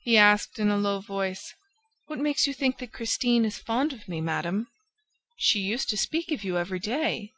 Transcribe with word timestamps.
He 0.00 0.16
asked 0.16 0.58
in 0.58 0.70
a 0.70 0.78
low 0.78 0.98
voice: 1.00 1.52
"What 2.06 2.18
makes 2.18 2.46
you 2.46 2.54
think 2.54 2.78
that 2.78 2.90
Christine 2.94 3.44
is 3.44 3.58
fond 3.58 3.92
of 3.92 4.08
me, 4.08 4.22
madame?" 4.22 4.68
"She 5.36 5.58
used 5.60 5.90
to 5.90 5.96
speak 5.98 6.32
of 6.32 6.42
you 6.42 6.56
every 6.56 6.78
day." 6.80 7.32